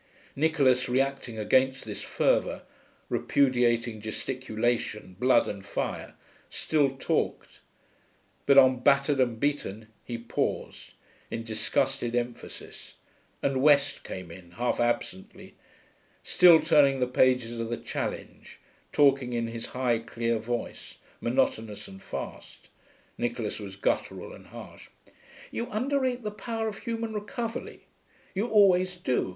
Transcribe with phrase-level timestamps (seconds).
[0.35, 2.63] Nicholas, reacting against this fervour,
[3.07, 6.15] repudiating gesticulation, blood and fire,
[6.49, 7.59] still talked....
[8.47, 10.93] But on 'battered and beaten' he paused,
[11.29, 12.95] in disgusted emphasis,
[13.43, 15.53] and West came in, half absently,
[16.23, 18.59] still turning the pages of the Challenge,
[18.91, 22.69] talking in his high, clear voice, monotonous and fast
[23.19, 24.89] (Nicholas was guttural and harsh).
[25.51, 27.83] 'You underrate the power of human recovery.
[28.33, 29.29] You always do.